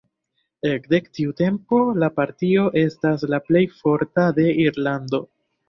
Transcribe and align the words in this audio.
Ekde 0.69 0.99
tiu 1.17 1.35
tempo 1.41 1.81
la 2.05 2.09
partio 2.17 2.65
estas 2.85 3.29
la 3.35 3.43
plej 3.51 3.65
forta 3.85 4.27
de 4.41 4.51
Irlando. 4.69 5.25